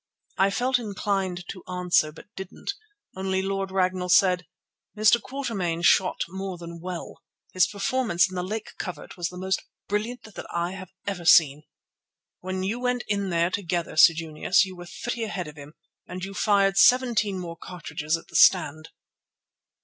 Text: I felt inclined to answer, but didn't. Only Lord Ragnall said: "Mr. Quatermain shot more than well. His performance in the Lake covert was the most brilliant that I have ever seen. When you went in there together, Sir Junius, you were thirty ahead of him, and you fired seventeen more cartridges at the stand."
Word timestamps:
I 0.39 0.49
felt 0.49 0.79
inclined 0.79 1.47
to 1.49 1.63
answer, 1.67 2.11
but 2.11 2.25
didn't. 2.35 2.73
Only 3.15 3.43
Lord 3.43 3.69
Ragnall 3.69 4.09
said: 4.09 4.47
"Mr. 4.97 5.21
Quatermain 5.21 5.83
shot 5.83 6.21
more 6.27 6.57
than 6.57 6.79
well. 6.81 7.21
His 7.53 7.67
performance 7.67 8.27
in 8.27 8.33
the 8.33 8.41
Lake 8.41 8.71
covert 8.79 9.15
was 9.15 9.29
the 9.29 9.37
most 9.37 9.61
brilliant 9.87 10.23
that 10.33 10.47
I 10.51 10.71
have 10.71 10.89
ever 11.05 11.23
seen. 11.25 11.65
When 12.39 12.63
you 12.63 12.79
went 12.79 13.03
in 13.09 13.29
there 13.29 13.51
together, 13.51 13.95
Sir 13.95 14.15
Junius, 14.15 14.65
you 14.65 14.75
were 14.75 14.87
thirty 14.87 15.21
ahead 15.23 15.47
of 15.47 15.55
him, 15.55 15.75
and 16.07 16.25
you 16.25 16.33
fired 16.33 16.77
seventeen 16.77 17.37
more 17.37 17.55
cartridges 17.55 18.17
at 18.17 18.27
the 18.29 18.35
stand." 18.35 18.89